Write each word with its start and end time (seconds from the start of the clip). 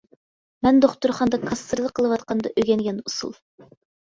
مەن 0.67 0.79
دوختۇرخانىدا 0.85 1.39
كاسسىرلىق 1.43 1.93
قىلىۋاتقاندا 2.01 2.53
ئۆگەنگەن 2.63 2.99
ئۇسۇل. 3.07 3.37